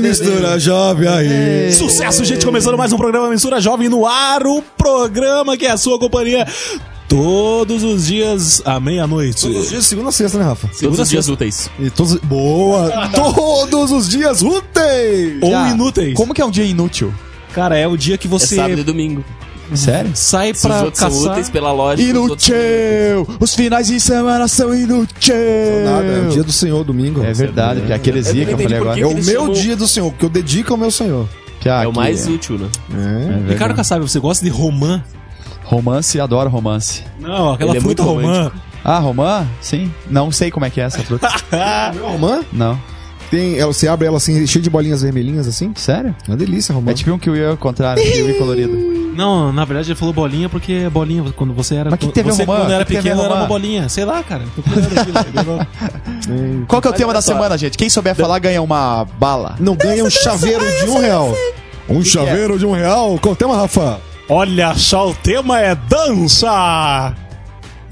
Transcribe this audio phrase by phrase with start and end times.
[0.00, 1.72] Mistura jovem aí.
[1.72, 5.76] Sucesso, gente, começando mais um programa Mistura Jovem no ar, o programa que é a
[5.76, 6.46] sua companhia
[7.08, 9.42] todos os dias à meia-noite.
[9.42, 10.68] Todos os dias, segunda a sexta, né, Rafa?
[10.68, 11.70] Segunda Todos os dias úteis.
[11.80, 12.14] E todos...
[12.18, 13.08] Boa!
[13.08, 15.42] todos os dias úteis!
[15.42, 15.70] Ou Já.
[15.70, 16.14] inúteis.
[16.14, 17.12] Como que é um dia inútil?
[17.52, 19.24] Cara, é o dia que É você sábado e domingo.
[19.74, 20.10] Sério?
[20.14, 21.32] sai Se os pra são caçar.
[21.32, 22.56] úteis pela os são Inútil!
[23.40, 25.34] Os finais de semana são inútil!
[25.84, 27.22] Nada, é o dia do Senhor, domingo.
[27.22, 28.94] É verdade, que é aquele Zia que eu falei agora.
[28.94, 31.28] que É o meu dia do Senhor, que eu dedico ao meu Senhor.
[31.60, 32.68] Que É o aqui mais útil, né?
[33.48, 33.52] É.
[33.52, 35.02] Ricardo Kassab, você gosta de romã?
[35.64, 37.02] Romance, adoro romance.
[37.18, 38.52] Não, aquela Ele é fruta muito romã.
[38.84, 39.46] Ah, romã?
[39.62, 39.90] Sim.
[40.10, 41.26] Não sei como é que é essa fruta.
[42.02, 42.42] Romã?
[42.52, 42.78] Não.
[43.30, 45.72] Tem, ela, você abre ela assim, cheia de bolinhas vermelhinhas assim.
[45.74, 46.14] Sério?
[46.28, 46.90] Uma delícia, romã.
[46.90, 48.94] É tipo um kiwi ao contrário, kiwi colorido.
[49.14, 52.32] Não, na verdade ele falou bolinha porque é bolinha quando você era Mas que teve
[52.32, 52.60] você romã?
[52.60, 54.42] quando era Que pequeno era uma bolinha, sei lá, cara.
[54.56, 56.66] Tô aqui, entendeu?
[56.66, 57.78] Qual que é o tema da semana, gente?
[57.78, 59.54] Quem souber falar ganha uma bala.
[59.60, 61.32] Não ganha um chaveiro de um real.
[61.88, 63.16] Um que chaveiro de um real?
[63.20, 64.00] Qual o tema, Rafa?
[64.28, 67.14] Olha só, o tema é dança.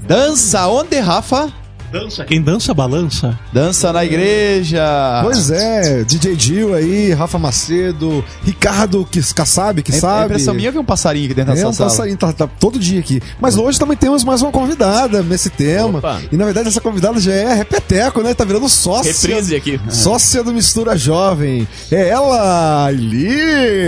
[0.01, 1.53] Dança onde, Rafa?
[1.93, 3.39] Dança, quem dança balança.
[3.53, 4.81] Dança na igreja.
[5.21, 10.25] Pois é, DJ Gil aí, Rafa Macedo, Ricardo que sabe, que É sabe.
[10.25, 11.89] impressão minha eu vi um passarinho aqui dentro É dessa um sala.
[11.91, 13.21] passarinho, tá, tá todo dia aqui.
[13.39, 15.99] Mas hoje também temos mais uma convidada nesse tema.
[15.99, 16.19] Opa.
[16.31, 18.33] E na verdade essa convidada já é repeteco, né?
[18.33, 19.11] Tá virando sócia.
[19.13, 19.79] Reprise aqui.
[19.89, 21.67] Sócia do Mistura Jovem.
[21.91, 23.27] É ela, Aili.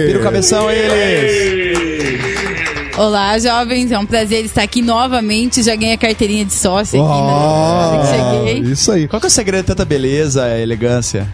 [0.06, 2.34] Vira o cabeção, eles.
[2.98, 3.92] Olá, jovens.
[3.92, 5.62] É um prazer estar aqui novamente.
[5.62, 8.08] Já ganhei a carteirinha de sócia aqui Ah, na hora que
[8.54, 8.72] cheguei.
[8.72, 9.08] isso aí.
[9.08, 11.28] Qual que é o segredo de tanta beleza e elegância?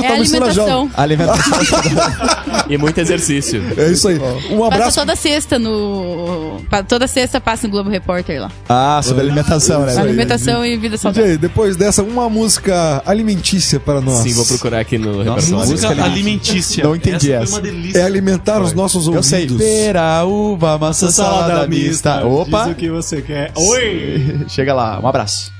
[0.00, 0.90] Escutar É Mistura Jovem.
[0.96, 1.50] alimentação.
[1.56, 2.40] Alimentação.
[2.70, 3.60] E muito exercício.
[3.76, 4.16] É isso aí.
[4.16, 5.00] Um Passa abraço.
[5.00, 6.60] toda sexta no.
[6.88, 8.50] Toda sexta passa no Globo Repórter lá.
[8.68, 9.96] ah, sobre alimentação, né?
[9.96, 11.36] Alimentação e vida saudável.
[11.36, 14.20] Depois dessa, uma música alimentícia para nós.
[14.22, 16.04] Sim, vou procurar aqui no Nossa, música alimentícia.
[16.04, 16.84] alimentícia.
[16.84, 17.42] Não entendi essa.
[17.42, 17.52] essa.
[17.52, 17.98] Foi uma delícia.
[17.98, 19.58] É alimentar os nossos Eu ouvidos.
[19.58, 19.76] sei.
[19.86, 22.24] Pera, uva, maçã, salada mista.
[22.24, 22.64] Opa.
[22.64, 23.50] Diz o que você quer.
[23.56, 24.44] Oi!
[24.48, 25.52] Chega lá, um abraço.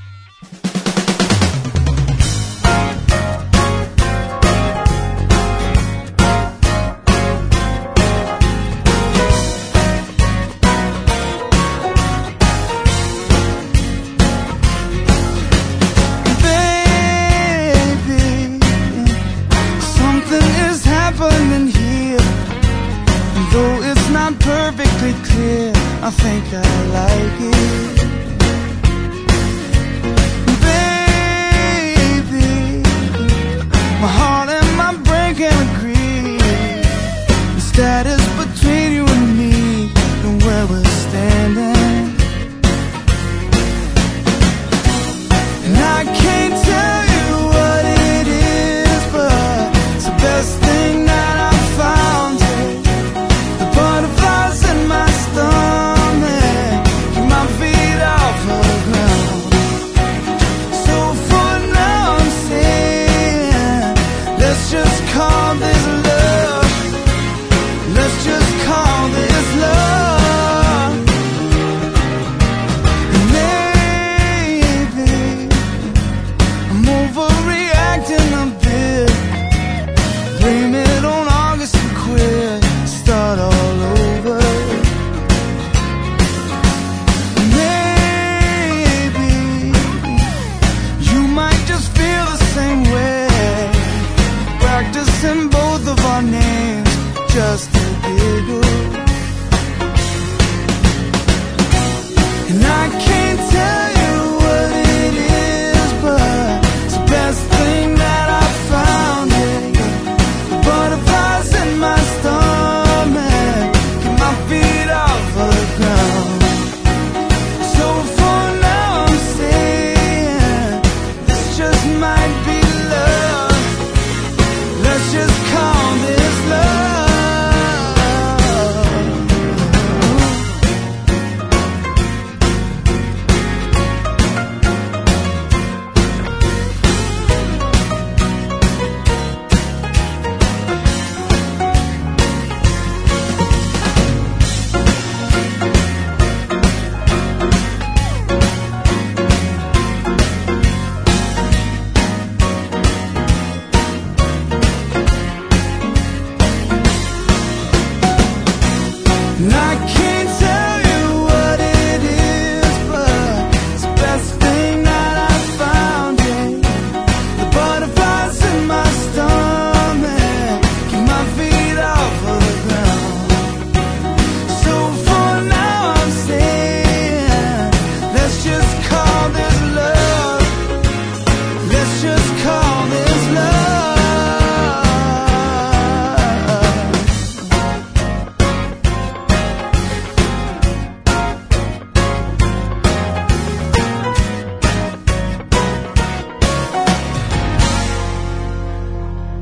[25.25, 25.73] Clear,
[26.03, 28.00] I think I like it.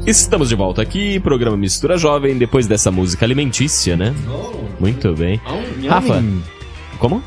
[0.08, 4.14] Estamos de volta aqui, programa Mistura Jovem, depois dessa música alimentícia, né?
[4.81, 5.38] Muito bem.
[5.87, 6.25] Rafa,
[6.99, 7.22] como?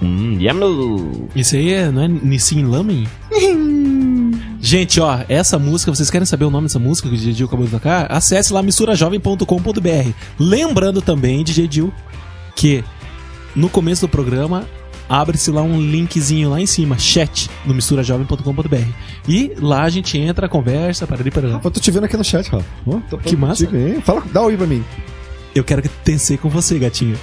[0.00, 0.38] Hum.
[1.34, 3.08] Isso aí é, não é Nissin Lamen?
[4.62, 7.46] Gente, ó, essa música, vocês querem saber o nome dessa música que o DJ Dil
[7.48, 8.06] acabou de tocar?
[8.08, 10.10] Acesse lá misturajovem.com.br.
[10.38, 11.92] Lembrando também, DJ Dil,
[12.54, 12.84] que
[13.56, 14.64] no começo do programa
[15.10, 18.76] abre-se lá um linkzinho lá em cima, chat, no misturajovem.com.br.
[19.28, 21.60] E lá a gente entra, conversa, para ali, para lá.
[21.62, 22.64] Eu tô te vendo aqui no chat, Rafa.
[22.86, 23.68] Ó, tô Que massa.
[24.04, 24.84] Fala, dá oi pra mim.
[25.52, 27.18] Eu quero que tecer com você, gatinho.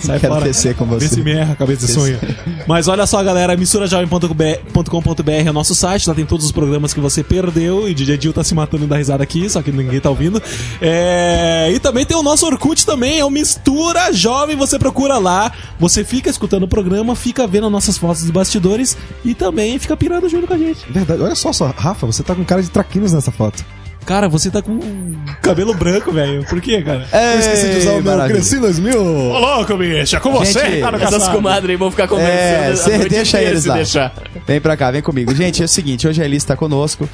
[0.00, 0.44] Sai Quero fora.
[0.74, 1.14] com Vê você.
[1.14, 2.18] se me erra, cabeça de sonho.
[2.66, 7.00] Mas olha só, galera, misturajovem.com.br é o nosso site, lá tem todos os programas que
[7.00, 10.10] você perdeu, e DJ Dil tá se matando da risada aqui, só que ninguém tá
[10.10, 10.42] ouvindo.
[10.80, 15.52] É, E também tem o nosso Orkut também, é o Mistura Jovem, você procura lá,
[15.78, 20.28] você fica escutando o programa, fica vendo nossas fotos dos bastidores e também fica pirando
[20.28, 20.80] junto com a gente.
[20.90, 21.22] Verdade.
[21.22, 23.64] Olha só, só, Rafa, você tá com cara de traquinas nessa foto.
[24.06, 24.78] Cara, você tá com
[25.42, 26.44] cabelo branco, velho.
[26.44, 27.08] Por quê, cara?
[27.12, 28.28] Eu esqueci de usar o meu.
[28.28, 29.02] Cresci 2000.
[29.02, 32.34] Ô, louco, bicho, é com você, Ricardo Essas comadres aí vão ficar conversando.
[32.36, 33.74] É, a cê noite deixa eles se lá.
[33.74, 34.14] deixar.
[34.46, 35.34] Vem pra cá, vem comigo.
[35.34, 37.08] Gente, é o seguinte, hoje a Elis tá conosco.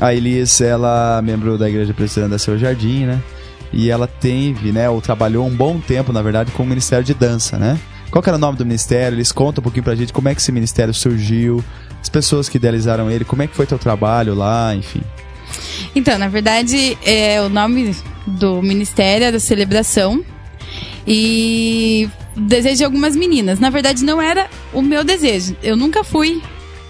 [0.00, 3.20] A Elis, ela é membro da Igreja Presbiteriana da Seu Jardim, né?
[3.70, 7.12] E ela teve, né, ou trabalhou um bom tempo, na verdade, com o Ministério de
[7.12, 7.78] Dança, né?
[8.10, 9.14] Qual que era o nome do ministério?
[9.14, 11.62] Eles contam um pouquinho pra gente como é que esse ministério surgiu,
[12.00, 15.02] as pessoas que idealizaram ele, como é que foi teu trabalho lá, enfim.
[15.94, 17.96] Então, na verdade, é, o nome
[18.26, 20.24] do ministério era Celebração.
[21.06, 23.58] E desejo de algumas meninas.
[23.58, 25.56] Na verdade, não era o meu desejo.
[25.62, 26.40] Eu nunca fui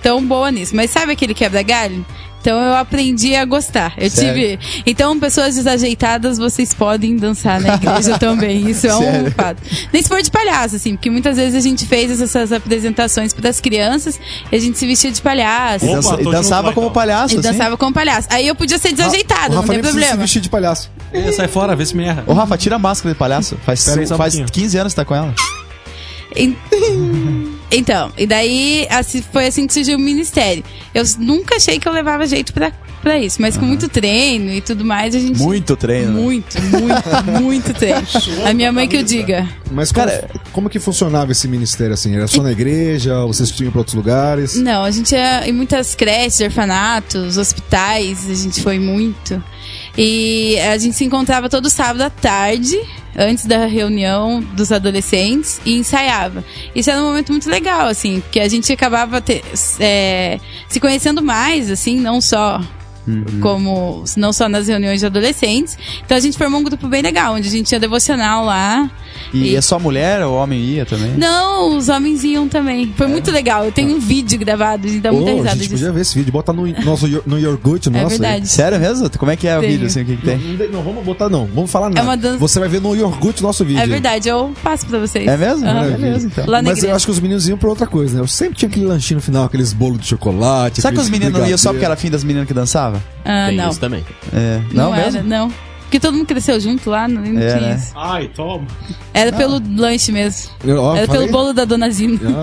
[0.02, 0.74] tão boa nisso.
[0.74, 2.04] Mas sabe aquele quebra-galho?
[2.40, 3.92] Então eu aprendi a gostar.
[3.98, 4.32] Eu Sério?
[4.56, 4.82] tive.
[4.86, 8.68] Então, pessoas desajeitadas, vocês podem dançar na igreja também.
[8.70, 9.30] Isso é um Sério?
[9.32, 9.62] fato.
[9.92, 13.50] Nem se for de palhaço, assim, porque muitas vezes a gente fez essas apresentações para
[13.50, 14.18] as crianças
[14.50, 15.84] e a gente se vestia de palhaço.
[15.84, 16.94] E, Opa, dança- tô e dançava como então.
[16.94, 17.48] palhaço, E assim?
[17.52, 18.28] dançava como palhaço.
[18.30, 20.16] Aí eu podia ser desajeitado, o não tem precisa se problema.
[20.22, 20.90] vestir de palhaço.
[21.12, 22.24] É, sai fora, vê se me erra.
[22.26, 23.56] Ô, Rafa, tira a máscara de palhaço.
[23.66, 24.46] Faz, um faz pouquinho.
[24.50, 25.34] 15 anos que tá com ela.
[26.34, 26.56] En-
[27.70, 30.64] Então, e daí assim, foi assim que surgiu o ministério.
[30.94, 34.60] Eu nunca achei que eu levava jeito pra, pra isso, mas com muito treino e
[34.60, 35.38] tudo mais, a gente.
[35.38, 36.12] Muito treino.
[36.12, 36.20] né?
[36.20, 38.02] Muito, muito, muito treino.
[38.44, 39.48] A minha mãe que eu diga.
[39.70, 42.14] Mas como, Cara- como que funcionava esse ministério assim?
[42.16, 43.18] Era só na igreja?
[43.20, 44.56] ou Vocês tinham pra outros lugares?
[44.56, 49.40] Não, a gente ia em muitas creches, orfanatos, hospitais, a gente foi muito.
[49.96, 52.76] E a gente se encontrava todo sábado à tarde,
[53.16, 56.44] antes da reunião dos adolescentes, e ensaiava.
[56.74, 59.22] Isso era um momento muito legal, assim, porque a gente acabava
[59.78, 62.60] é, se conhecendo mais, assim, não só
[63.40, 65.76] como não só nas reuniões de adolescentes.
[66.04, 68.90] Então a gente formou um grupo bem legal, onde a gente tinha devocional lá.
[69.32, 71.12] E, é só mulher ou homem ia também?
[71.16, 72.92] Não, os homens iam também.
[72.96, 73.64] Foi muito legal.
[73.64, 75.74] Eu tenho um vídeo gravado, a gente dá muita a risada gente disso.
[75.74, 78.04] podia ver esse vídeo, bota no nosso no Yorgut É nosso.
[78.14, 78.18] aí.
[78.18, 78.48] verdade.
[78.48, 79.10] Sério mesmo?
[79.18, 80.38] Como é que é o vídeo, assim, o que, que tem?
[80.38, 81.46] Não, não, vamos botar não.
[81.46, 82.02] Vamos falar nada.
[82.02, 83.80] uma dança- Você vai ver no Yorgut nosso vídeo.
[83.82, 85.26] É verdade, eu passo pra vocês.
[85.26, 85.66] É mesmo?
[85.66, 85.90] Aham.
[85.90, 86.46] Beleza, então.
[86.46, 86.96] Lá na Mas eu igreja.
[86.96, 88.20] acho que os meninos iam pra outra coisa, né?
[88.22, 90.80] Eu sempre tinha aquele lanchinho no final, aqueles bolos de chocolate.
[90.80, 92.99] Será que os meninos não iam só porque era fim das meninas que dançavam?
[93.24, 93.70] Ah, Tem não.
[93.70, 94.04] isso também.
[94.32, 94.60] É.
[94.72, 95.28] Não, era, mesmo?
[95.28, 95.52] não.
[95.82, 97.74] Porque todo mundo cresceu junto lá, não, não É, tinha né?
[97.76, 97.92] isso.
[97.96, 98.64] Ai, toma.
[99.12, 100.50] Era pelo lanche mesmo.
[100.64, 102.18] Eu, ó, Era falei- pelo bolo da Dona Zina.
[102.24, 102.42] Ah,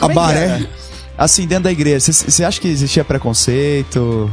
[0.00, 0.44] a é que baré.
[0.44, 0.70] era?
[1.18, 4.30] Assim, dentro da igreja, você acha que existia preconceito?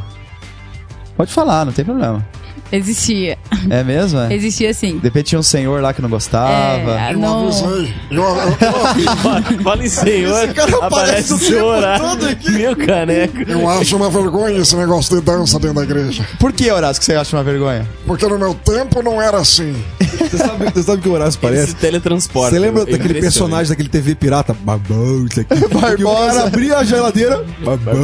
[1.18, 2.26] Pode falar, não tem problema.
[2.72, 3.38] Existia.
[3.70, 4.20] É mesmo?
[4.20, 4.34] É?
[4.34, 4.98] Existia sim.
[4.98, 7.00] De repente tinha um senhor lá que não gostava.
[7.00, 7.52] É, não...
[9.64, 10.50] Fala em senhor,
[10.82, 12.00] aparece o senhor lá.
[12.50, 13.38] Meu caneco.
[13.48, 16.26] Eu acho uma vergonha esse negócio de dança dentro da igreja.
[16.40, 17.88] Por que, Horácio, que você acha uma vergonha?
[18.06, 19.76] Porque no meu tempo não era assim.
[20.00, 21.76] Você sabe, você sabe que o Horácio Ele parece?
[21.76, 22.52] teletransporta.
[22.52, 24.54] Você lembra É daquele personagem daquele TV pirata?
[24.54, 25.52] Babão, isso aqui.
[26.02, 27.44] O cara abria a geladeira.
[27.64, 27.96] Babão.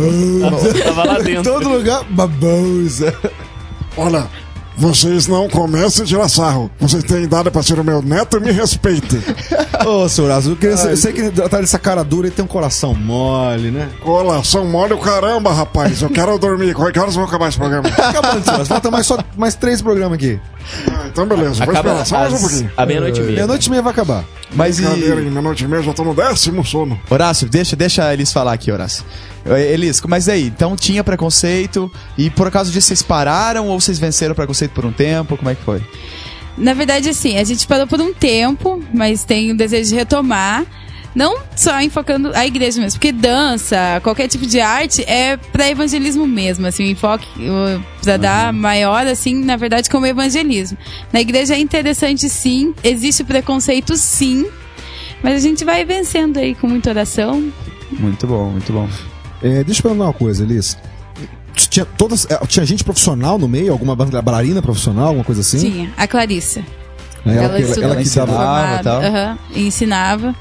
[0.83, 1.43] Tava lá dentro.
[1.53, 2.03] Todo lugar.
[2.09, 2.81] Babão.
[2.85, 3.03] isso.
[3.95, 4.27] Olha,
[4.77, 6.69] vocês não comecem a tirar sarro.
[6.79, 9.21] Vocês têm idade pra ser o meu neto e me respeitem.
[9.85, 12.47] Ô, seu Horácio, eu, queria, eu sei que tá dessa cara dura e tem um
[12.47, 13.89] coração mole, né?
[14.03, 16.01] Coração mole o caramba, rapaz.
[16.01, 16.75] Eu quero dormir.
[16.93, 17.89] Que horas vão acabar esse programa?
[17.89, 18.65] Acabando.
[18.65, 20.39] Falta mais, só, mais três programas aqui.
[20.91, 22.71] Ah, então beleza, vou Acaba esperar só mais um pouquinho.
[22.75, 23.35] à meia-noite e meia.
[23.35, 24.23] Meia-noite e meia vai acabar.
[24.53, 25.25] Mas Brincadeira, e.
[25.25, 26.99] meia-noite e meia já tô no décimo sono.
[27.09, 29.03] Horácio, deixa, deixa a Elis falar aqui, Horácio.
[29.45, 33.99] Eh, Elis, mas aí, então tinha preconceito e por acaso disso vocês pararam ou vocês
[33.99, 35.37] venceram o preconceito por um tempo?
[35.37, 35.81] Como é que foi?
[36.57, 40.65] Na verdade, assim, a gente parou por um tempo, mas tem o desejo de retomar.
[41.17, 46.27] Não só enfocando a igreja mesmo, porque dança, qualquer tipo de arte é para evangelismo
[46.27, 47.25] mesmo, assim, o enfoque
[48.03, 50.77] para dar maior, assim, na verdade, como evangelismo.
[51.11, 54.45] Na igreja é interessante sim, existe preconceito sim,
[55.23, 57.51] mas a gente vai vencendo aí com muita oração.
[57.89, 58.87] Muito bom, muito bom.
[59.41, 60.77] É, deixa eu perguntar uma coisa, Elis.
[61.55, 63.71] tinha, todas, é, tinha gente profissional no meio?
[63.71, 65.57] Alguma ba- bailarina profissional, alguma coisa assim?
[65.57, 65.91] Tinha.
[65.97, 66.59] A Clarissa.
[67.25, 68.31] É, Ela, ela, estudou ela que ensinava.
[68.33, 69.01] Formada, tal.
[69.55, 70.35] ensinava.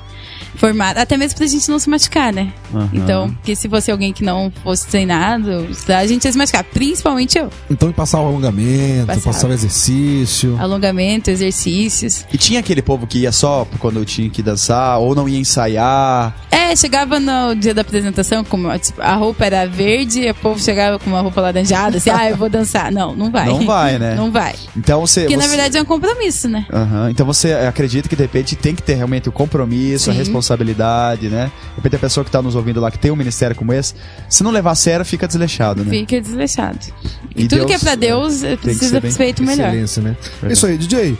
[0.56, 2.52] Formada, até mesmo pra gente não se machucar, né?
[2.74, 2.90] Aham.
[2.92, 6.64] Então, porque se fosse alguém que não fosse treinado, a gente ia se machucar.
[6.64, 7.50] Principalmente eu.
[7.70, 9.26] Então passava o alongamento, Passava.
[9.26, 10.56] passava exercício.
[10.58, 12.24] Alongamento, exercícios.
[12.32, 16.34] E tinha aquele povo que ia só quando tinha que dançar, ou não ia ensaiar.
[16.66, 20.58] É, chegava no dia da apresentação, como tipo, a roupa era verde, e o povo
[20.60, 22.90] chegava com uma roupa laranjada, assim, ah, eu vou dançar.
[22.90, 23.46] Não, não vai.
[23.46, 24.14] Não vai, né?
[24.16, 24.54] Não vai.
[24.76, 25.20] Então você.
[25.22, 26.66] Porque na você- verdade é um compromisso, né?
[26.72, 30.18] Aham, Então você acredita que de repente tem que ter realmente o compromisso, a Sim.
[30.18, 31.50] responsabilidade, né?
[31.70, 33.94] De repente a pessoa que tá nos ouvindo lá, que tem um ministério como esse,
[34.28, 35.90] se não levar a sério, fica desleixado, né?
[35.90, 36.78] Fica desleixado.
[37.34, 39.72] E, E tudo Deus, que é pra Deus que precisa ser ser feito melhor.
[39.72, 40.16] Né?
[40.42, 41.16] É isso aí, DJ.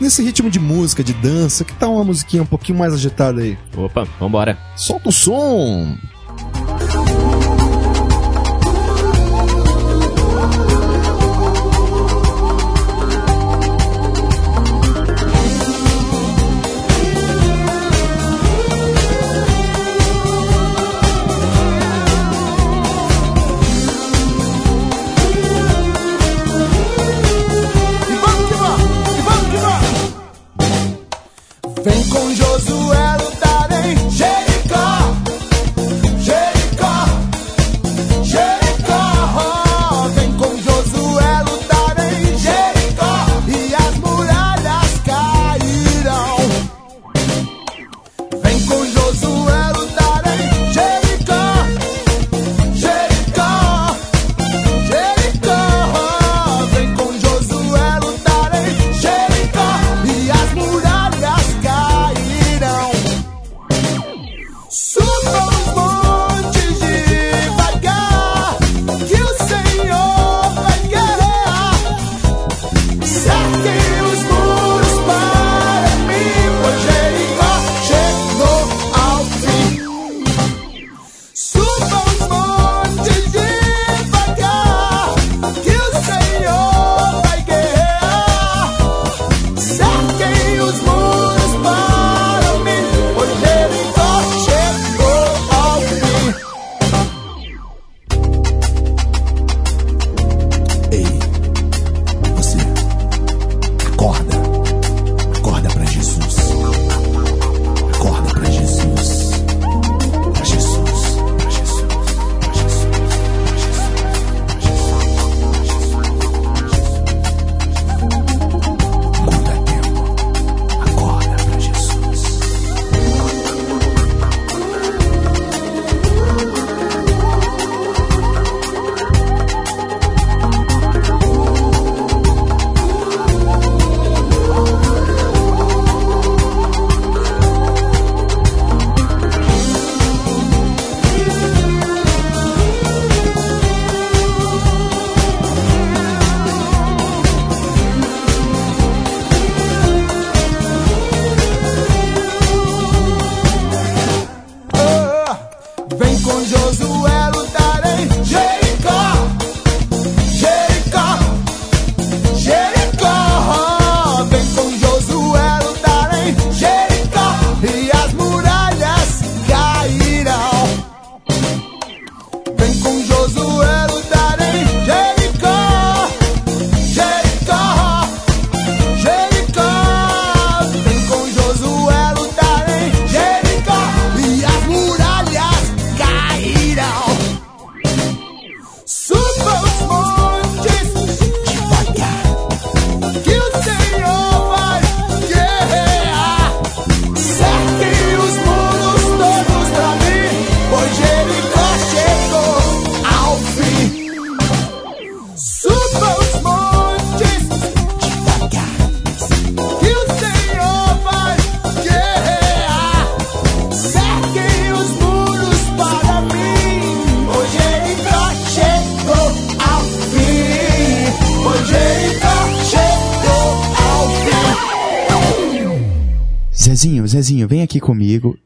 [0.00, 3.56] Nesse ritmo de música, de dança, que tal uma musiquinha um pouquinho mais agitada aí?
[3.76, 4.58] Opa, vambora.
[4.76, 5.96] Solta o som!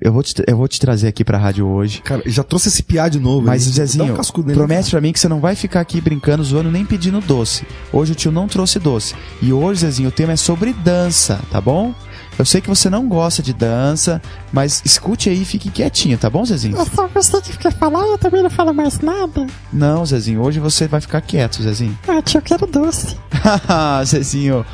[0.09, 2.01] Eu vou te, eu vou te trazer aqui pra rádio hoje.
[2.01, 3.45] Cara, já trouxe esse piá de novo.
[3.45, 3.73] Mas, aí.
[3.75, 6.43] Zezinho, Dá um cascudo nele, promete pra mim que você não vai ficar aqui brincando,
[6.43, 7.67] zoando, nem pedindo doce.
[7.93, 9.15] Hoje o tio não trouxe doce.
[9.43, 11.95] E hoje, Zezinho, o tema é sobre dança, tá bom?
[12.39, 16.31] Eu sei que você não gosta de dança, mas escute aí e fique quietinho, tá
[16.31, 16.81] bom, Zezinho?
[16.81, 19.47] É só você que fica falando, eu também não falo mais nada.
[19.71, 21.99] Não, Zezinho, hoje você vai ficar quieto, Zezinho.
[22.09, 23.15] Ah, tio, eu quero doce.
[23.31, 24.65] Haha, Zezinho.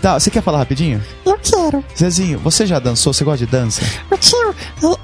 [0.00, 1.02] Tá, você quer falar rapidinho?
[1.26, 1.84] Eu quero.
[1.96, 3.12] Zezinho, você já dançou?
[3.12, 3.82] Você gosta de dança?
[4.10, 4.54] Ô tio,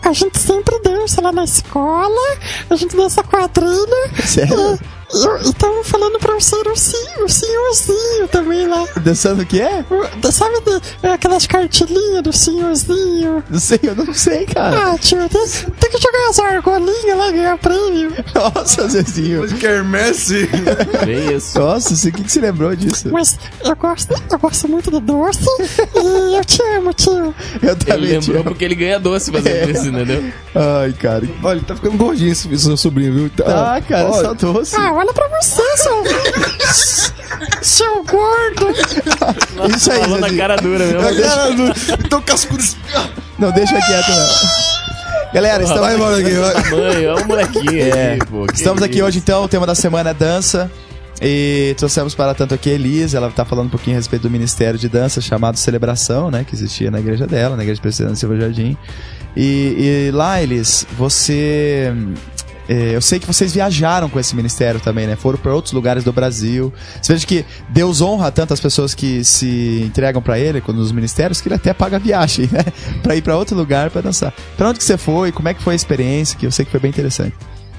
[0.02, 2.38] a gente sempre dança lá na escola,
[2.70, 4.10] a gente dança quadrilha.
[4.24, 4.74] Sério?
[4.74, 8.84] E eu- e tão falando pra eu ser o, sim, o senhorzinho também lá.
[9.02, 9.84] Dançando o que é?
[9.90, 13.42] O- Sabe de- aquelas cartilinhas do senhorzinho?
[13.48, 14.92] Não sei, eu não sei, cara.
[14.92, 15.46] Ah, tio, tem,
[15.80, 18.12] tem que jogar as argolinhas lá e ganhar prêmio.
[18.34, 19.46] Nossa, Zezinho.
[19.58, 20.46] Quermesse.
[21.06, 21.58] Bem isso.
[21.58, 23.08] Nossa, você- o que, que você lembrou disso?
[23.10, 25.40] Mas eu gosto, eu gosto muito de doce
[25.94, 27.34] e eu te amo, tio.
[27.62, 30.25] Eu Ele também lembrou te- porque ele ganha doce fazendo isso, entendeu?
[30.54, 31.22] Ai, cara.
[31.42, 33.30] Olha, tá ficando gordinho esse seu sobrinho, viu?
[33.30, 34.76] Tá, cara, Olha, só doce.
[34.76, 36.04] Ah, olha pra você, seu.
[37.62, 38.70] seu gordo.
[39.76, 41.22] Isso aí, Falou na cara dura mesmo.
[41.22, 41.72] Cara, não-
[42.04, 42.62] então cascudo.
[43.38, 44.26] Não deixa quieto, não.
[45.34, 46.62] Galera, estamos Vai embora aqui.
[46.70, 48.14] Tamanho, é um molequinho É.
[48.14, 48.46] aqui, pô.
[48.46, 49.04] que Estamos aqui isso.
[49.04, 49.44] hoje, então.
[49.44, 50.70] O tema da semana é dança.
[51.20, 54.30] E trouxemos para tanto aqui a Elise, ela tá falando um pouquinho a respeito do
[54.30, 56.44] Ministério de Dança chamado Celebração, né?
[56.46, 58.76] Que existia na igreja dela, na igreja presbiteriana Silva Jardim.
[59.34, 61.90] E, e lá, Elis, você.
[62.68, 65.16] É, eu sei que vocês viajaram com esse ministério também, né?
[65.16, 66.73] Foram para outros lugares do Brasil.
[67.00, 71.49] Você veja que Deus honra tantas pessoas que se entregam para Ele, nos ministérios, que
[71.49, 72.64] Ele até paga a viagem, né?
[73.02, 74.32] Para ir para outro lugar para dançar.
[74.56, 75.30] Para onde que você foi?
[75.32, 76.38] Como é que foi a experiência?
[76.38, 77.35] Que eu sei que foi bem interessante.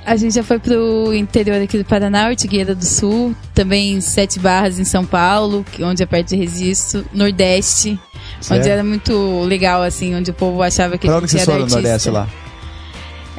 [0.05, 4.79] A gente já foi pro interior aqui do Paraná, Ortigueira do Sul, também Sete Barras
[4.79, 7.99] em São Paulo, onde é perto de Registro, Nordeste,
[8.39, 8.59] Certo.
[8.61, 11.47] onde era muito legal, assim, onde o povo achava que Pra a onde gente vocês
[11.49, 11.81] era artista.
[11.81, 12.27] Nordeste lá?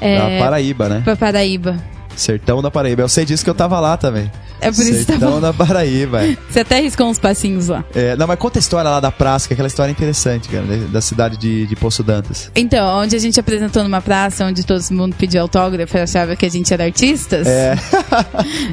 [0.01, 1.01] É, Paraíba, né?
[1.05, 1.77] pra Paraíba.
[2.17, 3.03] Sertão da Paraíba.
[3.03, 4.29] Eu sei disso que eu tava lá também.
[4.61, 5.41] É por isso que Sertão bom.
[5.41, 6.25] da Paraíba.
[6.25, 6.37] é.
[6.51, 7.85] Você até riscou uns passinhos lá.
[7.95, 10.65] É, não, mas conta a história lá da praça, que aquela história é interessante, cara,
[10.67, 12.51] da- da cidade de, de Poço Dantas.
[12.57, 16.45] Então, onde a gente apresentou numa praça onde todo mundo pediu autógrafo e achava que
[16.45, 17.47] a gente era artistas.
[17.47, 17.77] É.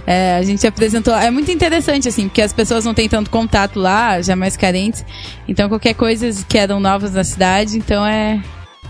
[0.07, 1.13] É, a gente apresentou.
[1.15, 5.05] É muito interessante, assim, porque as pessoas não têm tanto contato lá, já mais carentes.
[5.47, 8.41] Então, qualquer coisa que eram novas na cidade, então é.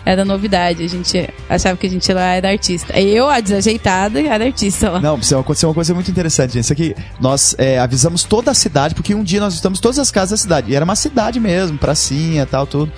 [0.06, 0.84] Era novidade.
[0.84, 2.98] A gente achava que a gente lá era artista.
[3.00, 5.00] Eu, a desajeitada, era artista lá.
[5.02, 6.63] Não, precisa acontecer uma coisa muito interessante, gente.
[6.63, 10.12] Isso aqui, nós é, avisamos toda a cidade, porque um dia nós visitamos todas as
[10.12, 10.72] casas da cidade.
[10.72, 12.91] E era uma cidade mesmo, pracinha e tal, tudo.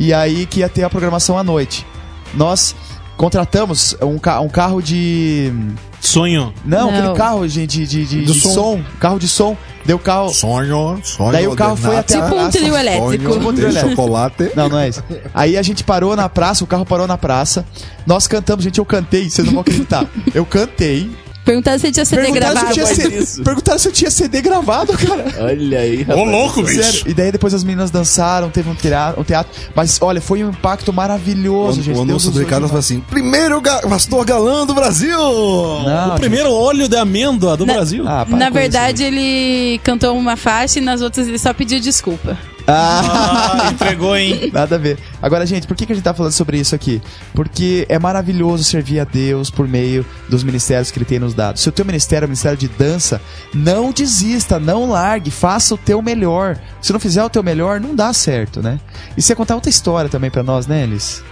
[0.00, 1.86] E aí que ia ter a programação à noite.
[2.32, 2.74] Nós
[3.16, 5.52] contratamos um, ca um carro de.
[6.00, 6.52] Sonho.
[6.64, 6.98] Não, Não.
[6.98, 8.52] aquele carro, gente, de, de, de, de som.
[8.52, 8.84] som.
[8.98, 9.56] Carro de som.
[9.84, 10.30] Deu carro.
[10.30, 11.32] Sonho, sonho.
[11.32, 12.58] Daí o carro foi até a Tipo um praça.
[12.58, 13.06] trio elétrico.
[13.06, 13.90] Sonho Tipo um trio de elétrico.
[13.90, 14.50] chocolate.
[14.56, 15.02] Não, não é isso.
[15.34, 17.64] Aí a gente parou na praça, o carro parou na praça.
[18.06, 20.06] Nós cantamos, gente, eu cantei, vocês não vão acreditar.
[20.34, 21.10] Eu cantei.
[21.44, 22.94] Perguntaram se tinha CD Perguntaram se, eu gravado.
[23.08, 23.42] tinha isso.
[23.42, 25.24] perguntaram se eu tinha CD gravado, cara.
[25.40, 26.28] Olha aí, rapaz.
[26.30, 27.02] louco, Sério.
[27.06, 29.52] E daí depois as meninas dançaram, teve um teatro, um teatro.
[29.74, 31.98] Mas olha, foi um impacto maravilhoso, O, gente.
[31.98, 32.84] o anúncio do Ricardo foi demais.
[32.86, 35.18] assim: primeiro ga pastor galã do Brasil!
[35.18, 38.04] Não, o primeiro óleo de amêndoa do Na- Brasil.
[38.08, 42.38] Ah, para Na verdade, ele cantou uma faixa e nas outras ele só pediu desculpa.
[42.66, 44.50] Ah, Ah, entregou, hein?
[44.52, 44.98] nada a ver.
[45.20, 47.00] Agora, gente, por que, que a gente tá falando sobre isso aqui?
[47.34, 51.58] Porque é maravilhoso servir a Deus por meio dos ministérios que Ele tem nos dado.
[51.58, 53.20] Se o teu ministério é o ministério de dança,
[53.54, 56.58] não desista, não largue, faça o teu melhor.
[56.80, 58.80] Se não fizer o teu melhor, não dá certo, né?
[59.16, 61.22] E você ia contar outra história também pra nós, né, Elis?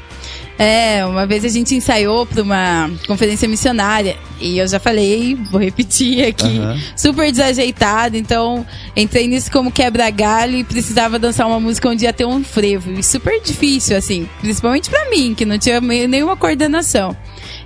[0.58, 5.60] É, uma vez a gente ensaiou para uma conferência missionária e eu já falei, vou
[5.60, 6.78] repetir aqui, Aham.
[6.96, 12.26] super desajeitado, então entrei nisso como quebra-galho e precisava dançar uma música onde ia ter
[12.26, 17.16] um frevo, e super difícil, assim, principalmente pra mim, que não tinha nenhuma coordenação.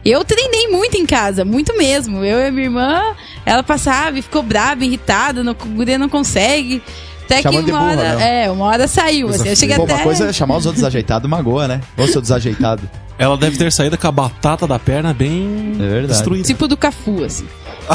[0.05, 2.25] Eu treinei muito em casa, muito mesmo.
[2.25, 3.03] Eu e a minha irmã,
[3.44, 6.81] ela passava e ficou brava, irritada, não, a não consegue.
[7.26, 8.20] Até Chamando que de uma burra, hora, não.
[8.20, 9.94] é, uma hora saiu, assim, eu cheguei Pô, até...
[9.94, 11.80] uma coisa é chamar os outros desajeitados magoa, né?
[11.98, 12.88] Ou seu desajeitado.
[13.18, 16.06] Ela deve ter saído com a batata da perna bem É verdade.
[16.08, 16.46] destruída.
[16.46, 17.46] Tipo do Cafu, assim.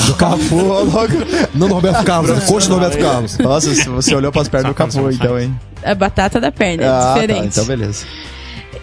[0.06, 1.14] Do Cafu, logo.
[1.54, 3.38] Não do Roberto Carlos, é coxa do Roberto Carlos.
[3.38, 5.58] Nossa, se você olhou pras pernas do capô, então, hein?
[5.84, 7.48] A batata da perna, é Ah, tá, diferente.
[7.48, 8.06] então beleza.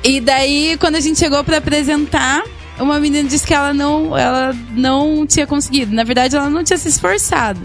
[0.05, 2.43] E daí, quando a gente chegou pra apresentar,
[2.79, 5.93] uma menina disse que ela não, ela não tinha conseguido.
[5.95, 7.61] Na verdade, ela não tinha se esforçado.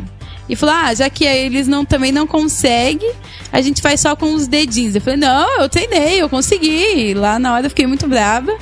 [0.50, 3.12] E falou: Ah, já que eles não, também não conseguem,
[3.52, 4.94] a gente faz só com os dedinhos.
[4.96, 7.10] Eu falei: Não, eu treinei, eu consegui.
[7.10, 8.54] E lá na hora eu fiquei muito brava.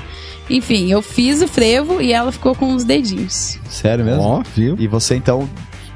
[0.50, 3.58] Enfim, eu fiz o frevo e ela ficou com os dedinhos.
[3.70, 4.22] Sério mesmo?
[4.22, 4.76] Ó, viu?
[4.78, 5.50] E você, então,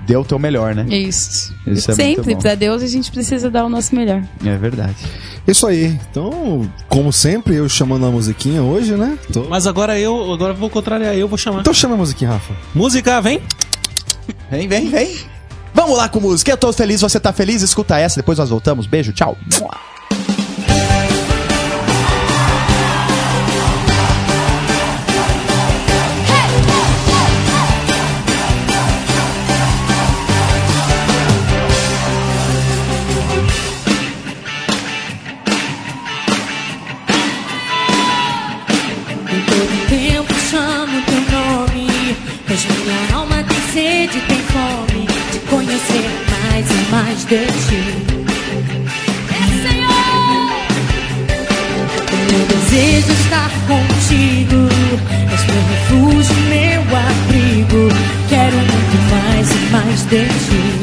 [0.07, 0.85] deu o teu melhor, né?
[0.87, 1.53] Isso.
[1.67, 2.41] Isso é Sempre, muito bom.
[2.41, 4.23] pra Deus, a gente precisa dar o nosso melhor.
[4.45, 4.95] É verdade.
[5.45, 5.99] Isso aí.
[6.09, 9.17] Então, como sempre, eu chamando a musiquinha hoje, né?
[9.33, 11.59] Tô- Mas agora eu, agora eu vou contrariar, eu vou chamar.
[11.59, 12.53] Então chama a musiquinha, Rafa.
[12.73, 13.41] Música, vem.
[14.49, 15.15] Vem, vem, vem.
[15.75, 16.49] Vamos lá com música.
[16.49, 17.61] Eu tô feliz, você tá feliz?
[17.61, 18.87] Escuta essa, depois nós voltamos.
[18.87, 19.37] Beijo, tchau.
[47.25, 47.83] Mais de ti.
[49.63, 50.45] Senhor!
[52.31, 54.69] Meu desejo estar contigo,
[55.31, 57.83] és meu refúgio, meu abrigo.
[58.29, 60.74] Quero muito mais e mais de ti.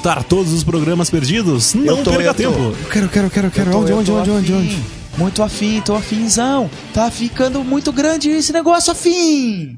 [0.00, 1.74] Escutar todos os programas perdidos?
[1.74, 2.58] Não tô, perca eu tempo.
[2.58, 3.70] Eu quero, quero, quero, quero.
[3.70, 4.82] Eu tô- Onde, onde, onde, onde, onde?
[5.18, 6.70] Muito afim, tô afinzão.
[6.94, 9.76] Tá ficando muito grande esse negócio afim.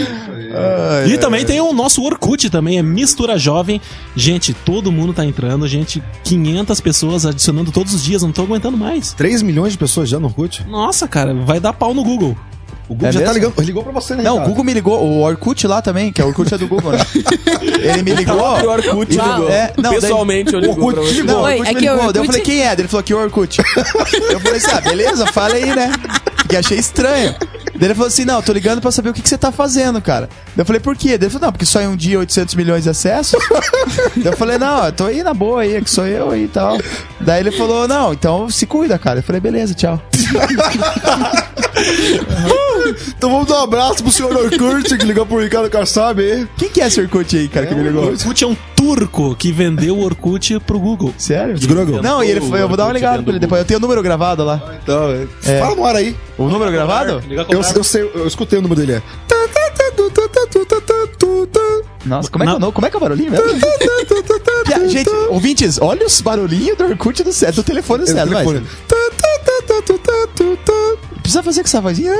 [1.06, 3.57] E também tem o nosso Orkut também, é Mistura Jovem.
[4.16, 6.02] Gente, todo mundo tá entrando, gente.
[6.24, 9.12] 500 pessoas adicionando todos os dias, não tô aguentando mais.
[9.12, 10.64] 3 milhões de pessoas já no Orkut.
[10.68, 12.36] Nossa, cara, vai dar pau no Google.
[12.88, 13.48] O Google É já tá mesmo?
[13.50, 13.66] ligando.
[13.66, 14.22] Ligou pra você, né?
[14.22, 14.46] Não, o?
[14.46, 16.98] Google me ligou, o Orkut lá também, que é o Orkut é do Google, né?
[17.82, 18.36] Ele me ligou.
[18.38, 19.48] O Orkut ligou.
[19.50, 21.22] é, não, daí- Pessoalmente eu ligo pra você.
[21.22, 22.12] Não, Oi, Orkut me é o ligou.
[22.12, 22.26] Daí eu Orkut?
[22.28, 22.72] falei, quem é?
[22.72, 23.58] Ele falou que é o Orkut.
[24.30, 25.92] eu falei assim, ah, beleza, fala aí, né?
[26.38, 27.34] Porque achei estranho.
[27.78, 30.02] Daí ele falou assim, não, tô ligando pra saber o que, que você tá fazendo,
[30.02, 30.28] cara.
[30.48, 31.16] Daí eu falei, por quê?
[31.16, 33.40] Daí ele falou, não, porque só em um dia 800 milhões de acessos.
[34.16, 36.48] Daí eu falei, não, eu tô aí na boa aí, que sou eu aí e
[36.48, 36.76] tal.
[37.20, 39.20] Daí ele falou, não, então se cuida, cara.
[39.20, 40.02] Eu falei, beleza, tchau.
[43.16, 46.46] Então vamos dar um abraço pro senhor Orkut que ligou pro Ricardo Kassab aí.
[46.56, 48.06] Quem que é esse Orkut aí, cara, que me ligou?
[48.06, 51.12] Orkut é um turco que vendeu o Orkut pro Google.
[51.18, 51.54] Sério?
[51.54, 52.02] Desgrogou.
[52.02, 53.60] Não, e ele foi, eu vou dar uma ligada pra ele depois.
[53.60, 54.62] Eu tenho o número gravado lá.
[54.82, 55.10] Então,
[55.44, 55.58] é.
[55.58, 56.16] fala no ar aí.
[56.36, 57.22] O número gravado?
[57.28, 58.94] Eu, eu, sei, eu escutei o número dele.
[58.94, 59.02] É.
[62.06, 62.72] Nossa, como é, que é, o Não.
[62.72, 63.46] como é que é o barulhinho mesmo?
[64.64, 68.16] Pia- Gente, ouvintes, olha os barulhinhos do Orkut do César, do telefone do É o
[68.16, 68.62] César.
[71.28, 72.10] Precisa fazer com essa vozinha.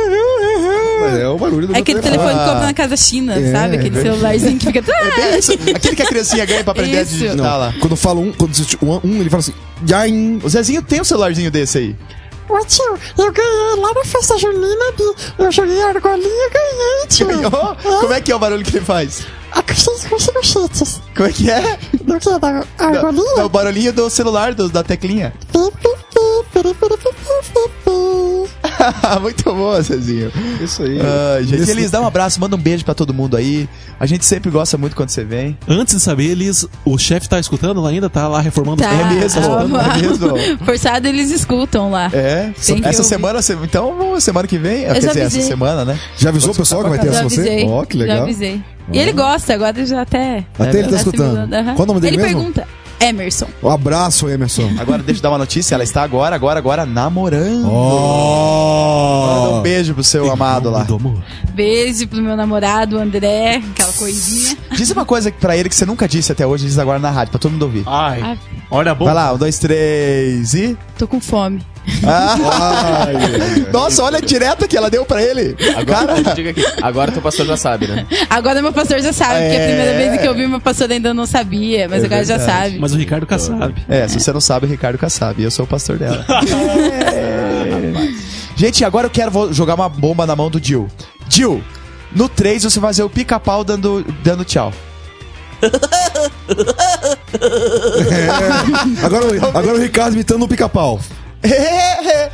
[1.01, 2.29] Mas É o barulho do É aquele telefone.
[2.29, 3.77] que compra na casa China, É, sabe?
[3.77, 4.03] Aquele é.
[4.03, 4.83] celularzinho que fica.
[5.19, 7.15] É isso, aquele que a criancinha ganha pra aprender Isso.
[7.15, 7.75] a digitar Não, lá.
[7.81, 9.55] quando fala um, quando um, um, ele fala assim,
[9.89, 10.41] Yain.
[10.45, 11.97] O Zezinho tem um celularzinho desse aí.
[12.51, 12.85] Ô tio,
[13.17, 15.05] eu ganhei lá na festa junina, Bi.
[15.39, 17.27] Eu joguei argolinha e ganhei, tio.
[17.29, 17.77] Ganhou?
[18.01, 19.23] Como é que é o barulho que ele faz?
[19.57, 21.01] É cheats.
[21.17, 21.79] Como é que é?
[22.05, 22.39] Do que?
[22.39, 23.45] Da É argolinha?
[23.45, 25.33] o barulhinho do celular, do- da teclinha.
[29.21, 30.31] Muito bom, Zezinho.
[30.63, 30.99] Isso aí.
[31.37, 33.69] Ai, gente, Esse- Elis, dá um abraço, manda um beijo pra todo mundo aí.
[33.99, 35.57] A gente sempre gosta muito quando você vem.
[35.69, 38.09] Antes de saber, eles, o chefe tá escutando lá ainda?
[38.09, 38.93] Tá lá reformando Tá.
[38.93, 39.41] É mesmo,
[39.77, 40.59] Ah, é mesmo.
[40.65, 42.11] Forçado, eles escutam lá.
[42.13, 43.09] É, Tem que essa ouvir.
[43.09, 45.99] semana, se- então semana que vem, quer já dizer, essa semana, né?
[46.17, 47.65] Já avisou o pessoal que vai ter Já essa você?
[47.69, 48.23] Ó, que Já legal.
[48.23, 48.63] avisei.
[48.93, 50.45] E ele gosta, agora já até.
[50.59, 51.53] Até ele tá tá escutando.
[51.55, 51.75] aham.
[51.75, 52.39] Qual o nome dele Ele mesmo?
[52.39, 52.67] pergunta.
[53.01, 53.47] Emerson.
[53.63, 54.71] Um abraço, Emerson.
[54.79, 57.63] Agora deixa eu dar uma notícia, ela está agora, agora, agora namorando.
[57.63, 59.59] Manda Oh!
[59.59, 60.87] um beijo pro seu amado lá.
[61.55, 64.57] Beijo pro meu namorado, o André, aquela coisinha.
[64.73, 67.31] Diz uma coisa pra ele que você nunca disse até hoje, diz agora na rádio,
[67.31, 67.85] pra todo mundo ouvir.
[67.87, 68.37] Ai, Ah.
[68.71, 69.05] olha bom.
[69.05, 70.77] Vai lá, um, dois, três e.
[70.99, 71.61] Tô com fome.
[72.07, 73.07] Ah.
[73.73, 75.57] Nossa, olha a direta que ela deu pra ele.
[75.77, 78.07] Agora, aqui, agora teu pastor já sabe, né?
[78.31, 81.13] Agora meu pastor já sabe, porque a primeira vez que eu vi, meu pastor ainda
[81.15, 82.59] não sabia, mas É agora já verdade.
[82.71, 82.79] sabe.
[82.79, 83.75] Mas o Ricardo Kassab.
[83.89, 86.25] É, se você não sabe, o Ricardo Kassab, eu sou o pastor dela.
[87.19, 88.09] É.
[88.57, 90.89] Gente, agora eu quero jogar uma bomba na mão do Jill.
[91.29, 91.63] Jill,
[92.15, 94.73] no 3 você vai fazer o pica-pau dando, dando tchau.
[99.03, 101.01] Agora, o- agora o Ricardo imitando um pica-pau.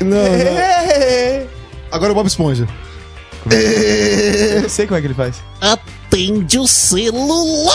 [0.00, 0.16] Não,
[1.92, 2.66] Agora o Bob Esponja.
[3.50, 5.42] Eu não sei como é que ele faz.
[5.60, 7.74] Atende o celular!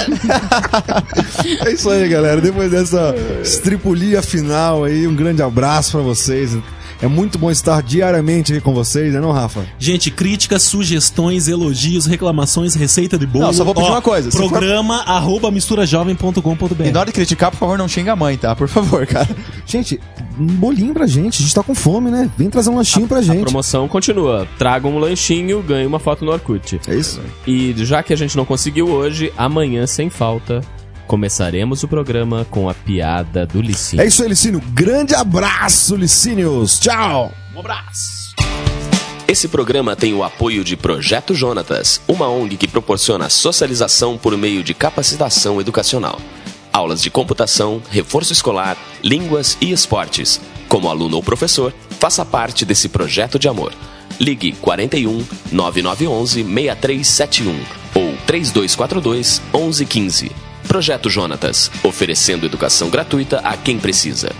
[1.66, 2.40] É isso aí, galera.
[2.40, 6.56] Depois dessa estripulia final aí, um grande abraço pra vocês.
[7.02, 9.64] É muito bom estar diariamente aqui com vocês, né não, Rafa?
[9.78, 13.46] Gente, críticas, sugestões, elogios, reclamações, receita de bolo.
[13.46, 16.84] Não, só vou pedir Ó, uma coisa, se for- Programa arroba misturajovem.com.br.
[16.84, 18.54] E na hora de criticar, por favor, não xinga a mãe, tá?
[18.54, 19.28] Por favor, cara.
[19.64, 19.98] Gente,
[20.38, 21.38] um bolinho pra gente.
[21.38, 22.30] A gente tá com fome, né?
[22.36, 23.40] Vem trazer um lanchinho pra A gente.
[23.40, 24.46] promoção continua.
[24.58, 26.80] Traga um lanchinho, ganhe uma foto no Orkut.
[26.86, 27.20] É isso?
[27.46, 30.60] E já que a gente não conseguiu hoje, amanhã, sem falta,
[31.10, 34.04] começaremos o programa com a piada do Licínio.
[34.04, 34.62] É isso aí, Licínio.
[34.72, 36.78] Grande abraço, Licínios.
[36.78, 37.32] Tchau.
[37.52, 38.32] Um abraço.
[39.26, 44.62] Esse programa tem o apoio de Projeto Jonatas, uma ONG que proporciona socialização por meio
[44.62, 46.20] de capacitação educacional.
[46.72, 50.40] Aulas de computação, reforço escolar, línguas e esportes.
[50.68, 53.72] Como aluno ou professor, faça parte desse projeto de amor.
[54.20, 57.60] Ligue 41 9911 6371
[57.96, 60.49] ou 3242 1115.
[60.70, 64.30] Projeto Jonatas, oferecendo educação gratuita a quem precisa.